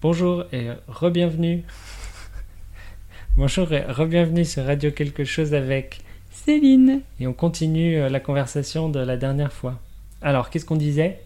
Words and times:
Bonjour 0.00 0.44
et 0.52 0.68
re-bienvenue. 0.86 1.64
Bonjour 3.36 3.72
et 3.72 3.82
re-bienvenue 3.82 4.44
sur 4.44 4.64
Radio 4.64 4.90
Quelque 4.92 5.24
chose 5.24 5.54
avec 5.54 6.00
Céline. 6.30 7.00
Et 7.18 7.26
on 7.26 7.32
continue 7.32 7.96
euh, 7.96 8.08
la 8.08 8.20
conversation 8.20 8.88
de 8.88 9.00
la 9.00 9.16
dernière 9.16 9.52
fois. 9.52 9.80
Alors, 10.22 10.50
qu'est-ce 10.50 10.64
qu'on 10.64 10.76
disait? 10.76 11.20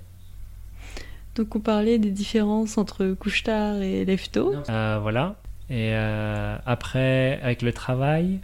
Donc 1.35 1.55
on 1.55 1.61
parlait 1.61 1.99
des 1.99 2.11
différences 2.11 2.77
entre 2.79 3.07
couche-tard 3.13 3.83
et 3.83 4.05
lève-tôt. 4.05 4.55
Euh, 4.69 4.99
Voilà. 5.03 5.37
Et 5.71 5.91
euh, 5.93 6.57
après, 6.67 7.41
avec 7.43 7.63
le 7.63 7.73
travail, 7.73 8.41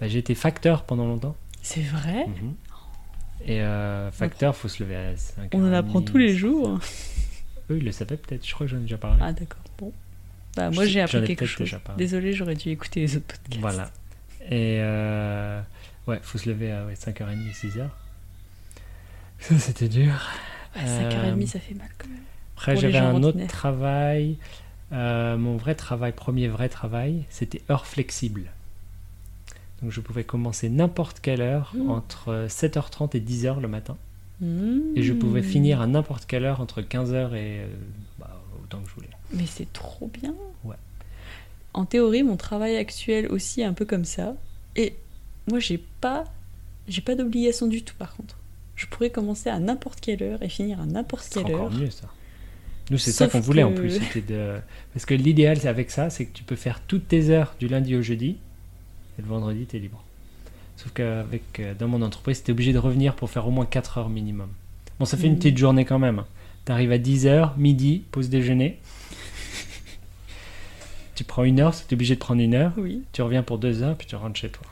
bah, 0.00 0.08
j'ai 0.08 0.18
été 0.18 0.34
facteur 0.34 0.84
pendant 0.84 1.06
longtemps. 1.06 1.36
C'est 1.62 1.82
vrai? 1.82 2.26
Mhm. 2.26 2.54
Et 3.46 3.60
euh, 3.62 4.10
facteur, 4.10 4.56
faut 4.56 4.68
se 4.68 4.82
lever 4.82 4.96
à 4.96 5.16
5 5.16 5.50
On 5.54 5.68
en 5.68 5.72
apprend 5.72 6.02
tous 6.02 6.18
les 6.18 6.34
jours. 6.34 6.78
Eux, 7.70 7.76
ils 7.78 7.84
le 7.84 7.92
savaient 7.92 8.16
peut-être, 8.16 8.46
je 8.46 8.54
crois 8.54 8.66
que 8.66 8.72
j'en 8.72 8.78
ai 8.78 8.82
déjà 8.82 8.96
parlé. 8.98 9.18
Ah 9.22 9.32
d'accord, 9.32 9.62
bon. 9.78 9.92
Bah, 10.56 10.70
moi 10.70 10.86
j'ai 10.86 11.00
appris 11.00 11.22
quelque 11.24 11.46
chose. 11.46 11.70
Désolée, 11.96 12.32
j'aurais 12.32 12.54
dû 12.54 12.70
écouter 12.70 13.00
les 13.00 13.16
autres 13.16 13.26
podcasts. 13.26 13.60
Voilà. 13.60 13.90
Et 14.50 14.78
euh, 14.80 15.60
ouais, 16.06 16.18
faut 16.22 16.38
se 16.38 16.48
lever 16.48 16.72
à 16.72 16.86
ouais, 16.86 16.94
5h30, 16.94 17.52
6h. 17.54 17.86
Ça, 19.40 19.58
c'était 19.58 19.88
dur. 19.88 20.12
Ouais, 20.74 20.82
5h30, 20.82 21.42
Euh, 21.42 21.46
ça 21.46 21.60
fait 21.60 21.74
mal 21.74 21.88
quand 21.98 22.08
même. 22.08 22.18
Après, 22.56 22.76
j'avais 22.76 22.98
un 22.98 23.22
autre 23.22 23.46
travail. 23.46 24.36
Euh, 24.92 25.36
mon 25.36 25.56
vrai 25.56 25.74
travail, 25.74 26.12
premier 26.12 26.48
vrai 26.48 26.68
travail, 26.68 27.24
c'était 27.30 27.62
heure 27.70 27.86
flexible. 27.86 28.44
Donc, 29.82 29.92
je 29.92 30.00
pouvais 30.00 30.24
commencer 30.24 30.68
n'importe 30.70 31.20
quelle 31.20 31.40
heure 31.42 31.72
Mm. 31.74 31.90
entre 31.90 32.46
7h30 32.48 33.14
et 33.16 33.20
10h 33.20 33.60
le 33.60 33.68
matin. 33.68 33.96
Et 34.40 35.02
je 35.02 35.12
pouvais 35.12 35.42
finir 35.42 35.80
à 35.80 35.86
n'importe 35.86 36.26
quelle 36.26 36.44
heure 36.44 36.60
entre 36.60 36.80
15h 36.80 37.34
et 37.34 37.60
euh, 37.60 37.66
bah, 38.18 38.40
autant 38.62 38.78
que 38.80 38.88
je 38.88 38.94
voulais. 38.94 39.08
Mais 39.32 39.46
c'est 39.46 39.72
trop 39.72 40.06
bien. 40.08 40.34
Ouais. 40.64 40.76
En 41.74 41.84
théorie, 41.84 42.22
mon 42.22 42.36
travail 42.36 42.76
actuel 42.76 43.26
aussi 43.28 43.62
est 43.62 43.64
un 43.64 43.72
peu 43.72 43.84
comme 43.84 44.04
ça. 44.04 44.36
Et 44.76 44.94
moi, 45.48 45.58
j'ai 45.58 45.78
pas, 46.00 46.24
j'ai 46.86 47.00
pas 47.00 47.14
d'obligation 47.16 47.66
du 47.66 47.82
tout. 47.82 47.94
Par 47.98 48.14
contre, 48.14 48.36
je 48.76 48.86
pourrais 48.86 49.10
commencer 49.10 49.50
à 49.50 49.58
n'importe 49.58 50.00
quelle 50.00 50.22
heure 50.22 50.42
et 50.42 50.48
finir 50.48 50.80
à 50.80 50.86
n'importe 50.86 51.24
C'est 51.24 51.42
quelle 51.42 51.54
encore 51.54 51.72
heure. 51.72 51.78
mieux 51.78 51.90
ça. 51.90 52.08
Nous, 52.90 52.98
c'est 52.98 53.12
ça 53.12 53.28
qu'on 53.28 53.40
voulait 53.40 53.64
en 53.64 53.72
plus. 53.72 53.98
c'était 54.00 54.22
De... 54.34 54.56
Parce 54.94 55.04
que 55.04 55.14
l'idéal 55.14 55.58
avec 55.66 55.90
ça, 55.90 56.10
c'est 56.10 56.26
que 56.26 56.32
tu 56.32 56.44
peux 56.44 56.56
faire 56.56 56.80
toutes 56.86 57.08
tes 57.08 57.28
heures 57.30 57.54
du 57.58 57.68
lundi 57.68 57.96
au 57.96 58.02
jeudi 58.02 58.36
et 59.18 59.22
le 59.22 59.28
vendredi, 59.28 59.66
tu 59.66 59.76
es 59.76 59.80
libre. 59.80 60.02
Sauf 60.78 60.92
qu'avec 60.92 61.42
euh, 61.60 61.74
dans 61.78 61.88
mon 61.88 62.00
entreprise, 62.02 62.42
es 62.46 62.50
obligé 62.52 62.72
de 62.72 62.78
revenir 62.78 63.14
pour 63.14 63.28
faire 63.30 63.46
au 63.46 63.50
moins 63.50 63.66
4 63.66 63.98
heures 63.98 64.08
minimum. 64.08 64.48
Bon, 64.98 65.04
ça 65.04 65.16
fait 65.16 65.26
une 65.26 65.32
Mhm. 65.32 65.38
petite 65.38 65.58
journée 65.58 65.84
quand 65.84 65.98
même. 65.98 66.22
Tu 66.64 66.72
arrives 66.72 66.92
à 66.92 66.98
10h, 66.98 67.52
midi, 67.58 68.04
pause 68.12 68.28
déjeuner. 68.30 68.78
tu 71.14 71.24
prends 71.24 71.44
une 71.44 71.60
heure, 71.60 71.74
es 71.90 71.94
obligé 71.94 72.14
de 72.14 72.20
prendre 72.20 72.40
une 72.40 72.54
heure. 72.54 72.72
Oui. 72.76 73.02
Tu 73.12 73.22
reviens 73.22 73.42
pour 73.42 73.58
deux 73.58 73.82
heures, 73.82 73.96
puis 73.96 74.06
tu 74.06 74.14
rentres 74.16 74.38
chez 74.38 74.50
toi. 74.50 74.66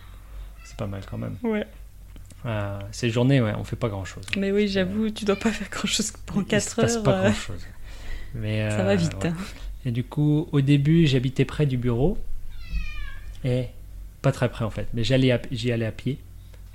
C'est 0.65 0.77
pas 0.77 0.87
mal 0.87 1.03
quand 1.11 1.19
même. 1.19 1.37
Ouais. 1.43 1.67
Euh, 2.45 2.79
ces 2.93 3.11
journées, 3.11 3.41
ouais, 3.41 3.53
on 3.59 3.65
fait 3.65 3.77
pas 3.77 3.89
grand 3.89 4.05
chose. 4.05 4.25
Mais 4.37 4.53
oui, 4.53 4.69
j'avoue, 4.69 5.11
tu 5.11 5.25
dois 5.25 5.37
pas 5.37 5.51
faire 5.51 5.69
grand 5.71 5.89
chose 5.89 6.13
pour 6.25 6.47
4 6.47 6.65
Il 6.65 6.71
se 6.71 6.75
passe 6.77 6.97
heures. 6.97 7.03
pas 7.03 7.19
euh, 7.19 7.23
grand 7.31 7.35
chose. 7.35 7.67
Mais, 8.35 8.71
ça 8.71 8.81
euh, 8.81 8.85
va 8.85 8.95
vite. 8.95 9.15
ouais. 9.25 9.31
hein. 9.31 9.37
Et 9.85 9.91
du 9.91 10.05
coup, 10.05 10.49
au 10.53 10.61
début, 10.61 11.07
j'habitais 11.07 11.45
près 11.45 11.67
du 11.67 11.77
bureau. 11.77 12.19
Et 13.45 13.67
pas 14.23 14.33
très 14.33 14.49
près 14.49 14.65
en 14.65 14.71
fait. 14.71 14.89
Mais 14.95 15.05
j'allais 15.05 15.39
j'y 15.53 15.73
allais 15.73 15.87
à 15.87 15.93
pied 15.93 16.19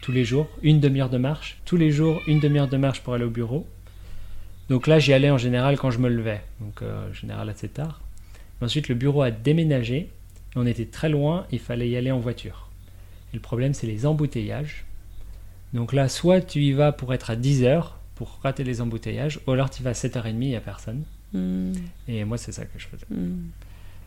tous 0.02 0.12
les 0.12 0.26
jours. 0.26 0.48
Une 0.62 0.80
demi-heure 0.80 1.10
de 1.10 1.18
marche. 1.18 1.58
Tous 1.66 1.78
les 1.78 1.92
jours, 1.92 2.22
une 2.28 2.40
demi-heure 2.40 2.68
de 2.68 2.78
marche 2.78 3.02
pour 3.02 3.14
aller 3.14 3.26
au 3.26 3.30
bureau. 3.30 3.68
Donc 4.70 4.88
là, 4.88 5.00
j'y 5.00 5.14
allais 5.14 5.30
en 5.30 5.38
général 5.38 5.78
quand 5.78 5.92
je 5.92 6.00
me 6.00 6.10
levais. 6.10 6.42
Donc 6.60 6.82
euh, 6.82 7.10
en 7.10 7.14
général 7.14 7.50
assez 7.50 7.68
tard. 7.68 8.02
Ensuite, 8.62 8.88
le 8.90 8.96
bureau 8.96 9.22
a 9.22 9.32
déménagé. 9.32 10.10
On 10.56 10.66
était 10.66 10.86
très 10.86 11.10
loin. 11.10 11.46
Il 11.52 11.60
fallait 11.60 11.90
y 11.90 11.98
aller 11.98 12.12
en 12.12 12.20
voiture. 12.20 12.70
Et 13.34 13.36
le 13.36 13.42
problème, 13.42 13.74
c'est 13.74 13.88
les 13.88 14.06
embouteillages. 14.06 14.86
Donc 15.74 15.94
là, 15.94 16.10
soit 16.10 16.42
tu 16.42 16.62
y 16.62 16.74
vas 16.74 16.92
pour 16.92 17.14
être 17.14 17.30
à 17.30 17.36
10h 17.36 17.92
pour 18.16 18.40
rater 18.44 18.64
les 18.64 18.82
embouteillages, 18.82 19.40
ou 19.48 19.52
alors 19.52 19.72
tu 19.72 19.82
vas 19.82 19.92
à 19.92 19.94
7h30, 19.94 20.30
il 20.30 20.38
n'y 20.50 20.56
a 20.56 20.62
personne. 20.62 21.04
Hmm, 21.34 21.72
Et 22.08 22.24
moi, 22.24 22.38
c'est 22.38 22.52
ça 22.52 22.66
que 22.66 22.78
je 22.78 22.86
faisais. 22.86 23.06
hmm. 23.10 23.50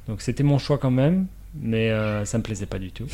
Donc 0.06 0.20
c'était 0.20 0.44
mon 0.44 0.58
choix 0.58 0.78
quand 0.78 0.90
même, 0.92 1.26
mais 1.54 1.90
euh, 1.90 2.24
ça 2.24 2.38
me 2.38 2.42
plaisait 2.42 2.66
pas 2.66 2.78
du 2.78 2.90
tout. 2.90 3.06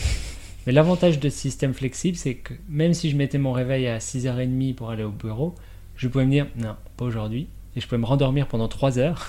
Mais 0.67 0.73
l'avantage 0.73 1.19
de 1.19 1.29
ce 1.29 1.39
système 1.39 1.73
flexible, 1.75 2.17
c'est 2.17 2.35
que 2.35 2.55
même 2.69 2.93
si 2.95 3.11
je 3.11 3.17
mettais 3.17 3.39
mon 3.39 3.53
réveil 3.53 3.87
à 3.87 3.99
6h30 3.99 4.75
pour 4.75 4.91
aller 4.91 5.05
au 5.05 5.11
bureau, 5.11 5.55
je 5.97 6.09
pouvais 6.09 6.27
me 6.27 6.31
dire 6.31 6.47
non, 6.57 6.77
pas 6.97 7.05
aujourd'hui. 7.05 7.49
Et 7.77 7.81
je 7.81 7.87
pouvais 7.87 7.99
me 8.01 8.07
rendormir 8.07 8.47
pendant 8.47 8.69
3 8.69 8.99
heures 8.99 9.29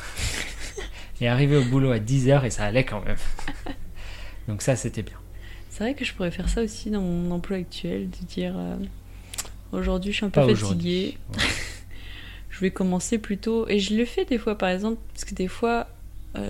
et 1.22 1.28
arriver 1.28 1.58
au 1.58 1.64
boulot 1.64 1.92
à 1.92 2.00
10h 2.00 2.46
et 2.46 2.50
ça 2.50 2.66
allait 2.66 2.86
quand 2.86 3.04
même. 3.06 3.18
Donc 4.48 4.62
ça, 4.62 4.76
c'était 4.76 5.04
bien. 5.04 5.18
C'est 5.70 5.84
vrai 5.84 5.94
que 5.94 6.04
je 6.04 6.14
pourrais 6.14 6.32
faire 6.32 6.50
ça 6.50 6.62
aussi 6.64 6.90
dans 6.90 7.02
mon 7.02 7.32
emploi 7.32 7.58
actuel, 7.58 8.10
de 8.10 8.26
dire 8.26 8.54
euh, 8.58 8.76
aujourd'hui 9.72 10.12
je 10.12 10.18
suis 10.18 10.26
un 10.26 10.30
Pas 10.30 10.46
peu 10.46 10.52
aujourd'hui. 10.52 11.18
fatiguée, 11.32 11.50
je 12.50 12.60
vais 12.60 12.72
commencer 12.72 13.18
plus 13.20 13.38
tôt. 13.38 13.68
Et 13.70 13.80
je 13.80 13.96
le 13.96 14.04
fais 14.06 14.26
des 14.26 14.38
fois 14.38 14.58
par 14.58 14.70
exemple, 14.70 15.00
parce 15.14 15.24
que 15.24 15.34
des 15.36 15.48
fois 15.48 15.88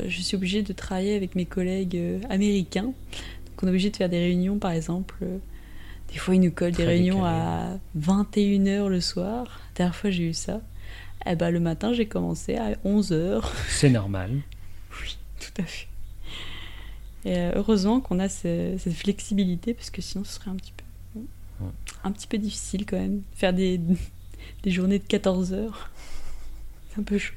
je 0.07 0.21
suis 0.21 0.35
obligée 0.35 0.61
de 0.63 0.73
travailler 0.73 1.15
avec 1.15 1.35
mes 1.35 1.45
collègues 1.45 1.95
euh, 1.97 2.19
américains. 2.29 2.83
Donc 2.85 3.63
on 3.63 3.67
est 3.67 3.69
obligé 3.71 3.89
de 3.89 3.97
faire 3.97 4.09
des 4.09 4.19
réunions 4.19 4.57
par 4.59 4.71
exemple. 4.71 5.15
euh, 5.23 5.37
des 6.11 6.17
fois 6.17 6.35
ils 6.35 6.41
nous 6.41 6.51
collent 6.51 6.73
des 6.73 6.83
réunions 6.85 7.19
décalé. 7.19 7.37
à 7.37 7.79
21h 7.99 8.87
le 8.87 9.01
soir. 9.01 9.45
La 9.45 9.77
dernière 9.77 9.95
fois 9.95 10.09
j'ai 10.09 10.23
eu 10.29 10.33
ça. 10.33 10.61
Et 11.25 11.35
ben, 11.35 11.51
le 11.51 11.59
matin 11.59 11.93
j'ai 11.93 12.07
commencé 12.07 12.55
à 12.55 12.71
11h. 12.85 13.43
C'est 13.69 13.89
normal. 13.89 14.31
Oui, 15.01 15.17
tout 15.39 15.61
à 15.61 15.65
fait. 15.65 15.87
Et 17.23 17.37
euh, 17.37 17.51
heureusement 17.55 18.01
qu'on 18.01 18.19
a 18.19 18.27
ce- 18.27 18.75
cette 18.77 18.93
flexibilité, 18.93 19.73
parce 19.73 19.89
que 19.89 20.01
sinon 20.01 20.23
ce 20.25 20.33
serait 20.33 20.49
un 20.51 20.55
petit 20.55 20.73
peu, 20.75 20.83
Ouais. 21.61 21.69
un 22.03 22.11
petit 22.11 22.25
peu 22.27 22.37
difficile 22.39 22.85
quand 22.85 22.97
même. 22.97 23.21
Faire 23.35 23.53
des, 23.53 23.79
des 24.63 24.71
journées 24.71 24.99
de 24.99 25.03
14 25.05 25.53
heures, 25.53 25.91
c'est 26.89 26.99
un 26.99 27.03
peu 27.03 27.17
chaud. 27.19 27.33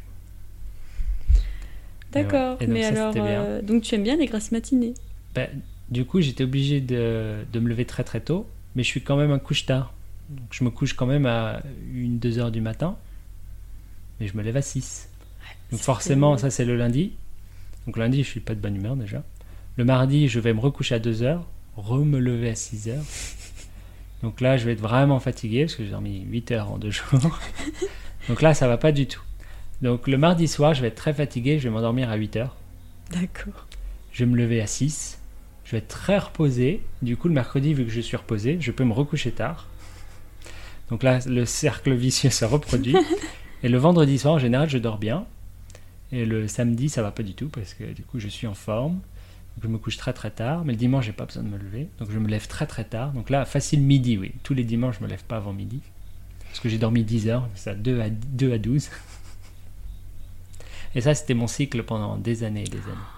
Ouais. 2.14 2.22
D'accord, 2.22 2.58
mais 2.66 2.82
ça, 2.82 3.08
alors, 3.08 3.14
euh, 3.16 3.62
donc 3.62 3.82
tu 3.82 3.94
aimes 3.94 4.02
bien 4.02 4.16
les 4.16 4.26
grasses 4.26 4.52
matinées? 4.52 4.94
Ben, 5.34 5.48
du 5.90 6.04
coup, 6.04 6.20
j'étais 6.20 6.44
obligé 6.44 6.80
de, 6.80 7.44
de 7.52 7.60
me 7.60 7.68
lever 7.68 7.84
très 7.84 8.04
très 8.04 8.20
tôt, 8.20 8.46
mais 8.74 8.82
je 8.82 8.88
suis 8.88 9.02
quand 9.02 9.16
même 9.16 9.30
un 9.30 9.38
couche-tard. 9.38 9.92
Donc, 10.30 10.46
je 10.50 10.64
me 10.64 10.70
couche 10.70 10.94
quand 10.94 11.06
même 11.06 11.26
à 11.26 11.60
1-2 11.94 12.38
heures 12.38 12.50
du 12.50 12.60
matin, 12.60 12.96
mais 14.20 14.26
je 14.28 14.36
me 14.36 14.42
lève 14.42 14.56
à 14.56 14.62
6. 14.62 15.08
Donc 15.70 15.80
forcément, 15.80 16.38
ça 16.38 16.50
c'est 16.50 16.64
le 16.64 16.76
lundi. 16.76 17.12
Donc 17.86 17.96
lundi, 17.96 18.22
je 18.22 18.28
suis 18.28 18.40
pas 18.40 18.54
de 18.54 18.60
bonne 18.60 18.76
humeur 18.76 18.96
déjà. 18.96 19.22
Le 19.76 19.84
mardi, 19.84 20.28
je 20.28 20.40
vais 20.40 20.54
me 20.54 20.60
recoucher 20.60 20.94
à 20.94 20.98
2 20.98 21.22
heures, 21.22 21.46
re-me 21.76 22.18
lever 22.18 22.50
à 22.50 22.54
6 22.54 22.88
heures. 22.88 23.04
Donc 24.22 24.40
là, 24.40 24.56
je 24.56 24.64
vais 24.64 24.72
être 24.72 24.80
vraiment 24.80 25.20
fatigué 25.20 25.64
parce 25.64 25.74
que 25.74 25.84
j'ai 25.84 25.90
dormi 25.90 26.22
8 26.22 26.52
heures 26.52 26.70
en 26.70 26.78
deux 26.78 26.90
jours. 26.90 27.40
Donc 28.28 28.40
là, 28.40 28.54
ça 28.54 28.68
va 28.68 28.78
pas 28.78 28.92
du 28.92 29.06
tout. 29.06 29.20
Donc 29.84 30.08
le 30.08 30.16
mardi 30.16 30.48
soir, 30.48 30.72
je 30.72 30.80
vais 30.80 30.88
être 30.88 30.94
très 30.94 31.12
fatigué, 31.12 31.58
je 31.58 31.64
vais 31.64 31.74
m'endormir 31.74 32.08
à 32.08 32.16
8 32.16 32.36
heures. 32.36 32.56
D'accord. 33.12 33.66
Je 34.12 34.24
vais 34.24 34.30
me 34.30 34.34
lever 34.34 34.62
à 34.62 34.66
6. 34.66 35.18
Je 35.66 35.72
vais 35.72 35.78
être 35.78 35.88
très 35.88 36.16
reposé. 36.16 36.80
Du 37.02 37.18
coup, 37.18 37.28
le 37.28 37.34
mercredi, 37.34 37.74
vu 37.74 37.84
que 37.84 37.90
je 37.90 38.00
suis 38.00 38.16
reposé, 38.16 38.56
je 38.60 38.72
peux 38.72 38.84
me 38.84 38.94
recoucher 38.94 39.30
tard. 39.30 39.68
Donc 40.88 41.02
là, 41.02 41.18
le 41.26 41.44
cercle 41.44 41.92
vicieux 41.92 42.30
se 42.30 42.46
reproduit. 42.46 42.96
Et 43.62 43.68
le 43.68 43.76
vendredi 43.76 44.18
soir, 44.18 44.32
en 44.32 44.38
général, 44.38 44.70
je 44.70 44.78
dors 44.78 44.96
bien. 44.96 45.26
Et 46.12 46.24
le 46.24 46.48
samedi, 46.48 46.88
ça 46.88 47.02
va 47.02 47.10
pas 47.10 47.22
du 47.22 47.34
tout 47.34 47.50
parce 47.50 47.74
que 47.74 47.84
du 47.84 48.04
coup, 48.04 48.18
je 48.18 48.28
suis 48.28 48.46
en 48.46 48.54
forme. 48.54 48.94
Donc, 48.94 49.64
je 49.64 49.68
me 49.68 49.76
couche 49.76 49.98
très 49.98 50.14
très 50.14 50.30
tard. 50.30 50.64
Mais 50.64 50.72
le 50.72 50.78
dimanche, 50.78 51.04
j'ai 51.04 51.12
pas 51.12 51.26
besoin 51.26 51.42
de 51.42 51.48
me 51.48 51.58
lever. 51.58 51.88
Donc 51.98 52.10
je 52.10 52.18
me 52.18 52.28
lève 52.28 52.48
très 52.48 52.66
très 52.66 52.84
tard. 52.84 53.12
Donc 53.12 53.28
là, 53.28 53.44
facile 53.44 53.82
midi, 53.82 54.16
oui. 54.16 54.32
Tous 54.44 54.54
les 54.54 54.64
dimanches, 54.64 54.96
je 54.98 55.04
me 55.04 55.10
lève 55.10 55.24
pas 55.24 55.36
avant 55.36 55.52
midi. 55.52 55.80
Parce 56.46 56.60
que 56.60 56.70
j'ai 56.70 56.78
dormi 56.78 57.04
10 57.04 57.28
heures. 57.28 57.48
Ça, 57.54 57.74
2 57.74 58.00
à, 58.00 58.08
2 58.08 58.54
à 58.54 58.56
12. 58.56 58.88
Et 60.94 61.00
ça, 61.00 61.14
c'était 61.14 61.34
mon 61.34 61.46
cycle 61.46 61.82
pendant 61.82 62.16
des 62.16 62.44
années 62.44 62.62
et 62.62 62.68
des 62.68 62.78
années. 62.78 63.08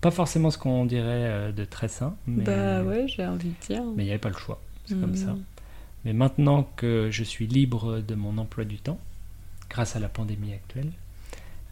Pas 0.00 0.10
forcément 0.10 0.50
ce 0.50 0.58
qu'on 0.58 0.84
dirait 0.84 1.02
euh, 1.08 1.52
de 1.52 1.64
très 1.64 1.88
sain, 1.88 2.14
mais 2.26 2.44
Bah 2.44 2.82
ouais, 2.84 3.06
j'ai 3.08 3.26
envie 3.26 3.48
de 3.50 3.66
dire. 3.66 3.82
mais 3.96 4.04
il 4.04 4.06
n'y 4.06 4.10
avait 4.12 4.18
pas 4.20 4.28
le 4.28 4.36
choix. 4.36 4.60
C'est 4.84 4.98
comme 5.00 5.16
ça. 5.16 5.32
Mm. 5.32 5.42
Mais 6.04 6.12
maintenant 6.12 6.68
que 6.76 7.08
je 7.10 7.24
suis 7.24 7.46
libre 7.46 7.98
de 8.00 8.14
mon 8.14 8.38
emploi 8.38 8.64
du 8.64 8.78
temps, 8.78 9.00
grâce 9.68 9.96
à 9.96 9.98
la 9.98 10.08
pandémie 10.08 10.52
actuelle, 10.52 10.90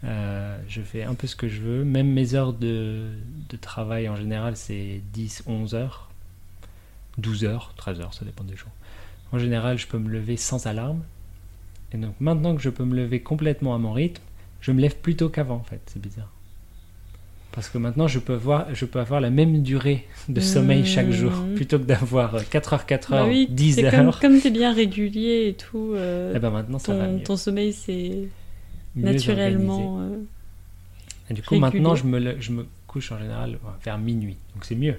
euh, 0.04 0.58
je 0.68 0.82
fais 0.82 1.04
un 1.04 1.14
peu 1.14 1.26
ce 1.26 1.36
que 1.36 1.48
je 1.48 1.60
veux. 1.62 1.84
Même 1.84 2.10
mes 2.12 2.34
heures 2.34 2.52
de, 2.52 3.12
de 3.48 3.56
travail 3.56 4.08
en 4.08 4.16
général, 4.16 4.56
c'est 4.56 5.00
10, 5.12 5.44
11 5.46 5.74
heures, 5.74 6.10
12 7.18 7.44
heures, 7.44 7.72
13 7.76 8.00
heures, 8.00 8.14
ça 8.14 8.24
dépend 8.24 8.44
des 8.44 8.56
jours. 8.56 8.70
En 9.32 9.38
général, 9.38 9.78
je 9.78 9.86
peux 9.86 9.98
me 9.98 10.08
lever 10.10 10.36
sans 10.36 10.66
alarme. 10.66 11.02
Et 11.92 11.96
donc 11.96 12.14
maintenant 12.20 12.56
que 12.56 12.62
je 12.62 12.70
peux 12.70 12.84
me 12.84 12.96
lever 12.96 13.20
complètement 13.22 13.74
à 13.74 13.78
mon 13.78 13.92
rythme, 13.92 14.22
je 14.66 14.72
me 14.72 14.80
lève 14.80 14.96
plus 14.96 15.14
tôt 15.14 15.28
qu'avant 15.28 15.56
en 15.56 15.62
fait. 15.62 15.80
C'est 15.86 16.02
bizarre. 16.02 16.32
Parce 17.52 17.68
que 17.70 17.78
maintenant, 17.78 18.06
je 18.08 18.18
peux, 18.18 18.34
avoir, 18.34 18.74
je 18.74 18.84
peux 18.84 18.98
avoir 19.00 19.20
la 19.20 19.30
même 19.30 19.62
durée 19.62 20.06
de 20.28 20.40
sommeil 20.40 20.84
chaque 20.84 21.10
jour, 21.10 21.32
plutôt 21.54 21.78
que 21.78 21.84
d'avoir 21.84 22.46
4 22.50 22.72
heures, 22.74 22.84
4 22.86 23.10
Bah 23.12 23.16
heures, 23.22 23.28
oui, 23.28 23.46
10 23.48 23.72
c'est 23.74 23.84
heures. 23.84 23.92
comme, 23.92 24.10
comme 24.32 24.40
t'es 24.40 24.50
bien 24.50 24.74
régulier 24.74 25.46
et 25.48 25.54
tout, 25.54 25.92
euh, 25.94 26.32
Eh 26.36 26.38
ben 26.38 26.50
maintenant, 26.50 26.78
ça 26.78 26.94
va 26.94 27.06
ton, 27.06 27.12
mieux. 27.14 27.22
ton 27.22 27.36
sommeil 27.36 27.72
c'est 27.72 28.28
naturellement 28.94 30.00
euh, 30.00 30.16
Et 31.30 31.34
du 31.34 31.42
coup, 31.42 31.54
Régulier. 31.54 31.60
maintenant, 31.60 31.94
je 31.94 32.04
me, 32.04 32.18
le- 32.18 32.40
je 32.40 32.52
me 32.52 32.66
couche 32.88 33.10
en 33.12 33.18
général 33.18 33.52
ouais, 33.52 33.70
vers 33.84 33.96
minuit. 33.98 34.36
Donc 34.54 34.64
c'est 34.64 34.74
mieux. 34.74 34.96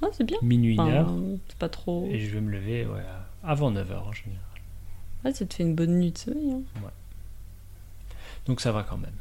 Ah, 0.00 0.08
c'est 0.12 0.24
bien. 0.24 0.38
Minuit, 0.42 0.74
une 0.74 0.80
Enfin, 0.80 0.92
heure. 0.92 1.14
c'est 1.48 1.58
pas 1.58 1.68
trop. 1.68 2.08
Et 2.12 2.20
je 2.20 2.34
vais 2.34 2.40
me 2.40 2.50
lever 2.52 2.86
ouais, 2.86 3.02
avant 3.42 3.72
9h 3.72 3.78
en 3.98 4.12
général. 4.12 4.40
Ah, 5.24 5.32
ça 5.32 5.44
te 5.46 5.54
fait 5.54 5.62
une 5.64 5.74
bonne 5.74 5.98
nuit 5.98 6.10
de 6.12 6.18
sommeil. 6.18 6.52
hein. 6.52 6.62
Donc 8.46 8.60
ça 8.60 8.72
va 8.72 8.82
quand 8.82 8.98
même. 8.98 9.14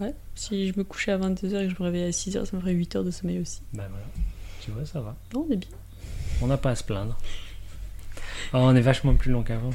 Ouais. 0.00 0.14
Si 0.34 0.68
je 0.68 0.78
me 0.78 0.84
couchais 0.84 1.12
à 1.12 1.18
22h 1.18 1.62
et 1.62 1.68
que 1.68 1.74
je 1.74 1.80
me 1.80 1.84
réveillais 1.84 2.06
à 2.06 2.10
6h, 2.10 2.44
ça 2.46 2.56
me 2.56 2.60
ferait 2.60 2.72
8 2.72 2.96
heures 2.96 3.04
de 3.04 3.10
sommeil 3.10 3.38
aussi. 3.40 3.60
Ben 3.72 3.86
voilà. 3.88 4.06
Tu 4.60 4.70
vois, 4.70 4.84
ça 4.84 5.00
va. 5.00 5.14
Non, 5.32 5.46
on 5.48 5.52
est 5.52 5.56
bien. 5.56 5.70
On 6.42 6.46
n'a 6.46 6.56
pas 6.56 6.70
à 6.70 6.76
se 6.76 6.82
plaindre. 6.82 7.16
Oh, 8.52 8.58
on 8.58 8.74
est 8.74 8.80
vachement 8.80 9.14
plus 9.14 9.30
long 9.30 9.42
qu'avant. 9.42 9.70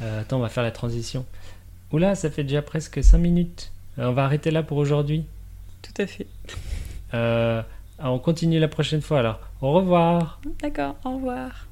Euh, 0.00 0.22
attends, 0.22 0.38
on 0.38 0.40
va 0.40 0.48
faire 0.48 0.62
la 0.62 0.70
transition. 0.70 1.26
Oula, 1.92 2.14
ça 2.14 2.30
fait 2.30 2.44
déjà 2.44 2.62
presque 2.62 3.02
5 3.02 3.18
minutes. 3.18 3.72
Euh, 3.98 4.08
on 4.08 4.12
va 4.12 4.24
arrêter 4.24 4.50
là 4.50 4.62
pour 4.62 4.78
aujourd'hui. 4.78 5.24
Tout 5.82 6.02
à 6.02 6.06
fait. 6.06 6.26
Euh, 7.14 7.62
on 7.98 8.18
continue 8.18 8.58
la 8.58 8.68
prochaine 8.68 9.02
fois 9.02 9.18
alors. 9.18 9.40
Au 9.60 9.72
revoir. 9.72 10.40
D'accord, 10.60 10.96
au 11.04 11.16
revoir. 11.16 11.66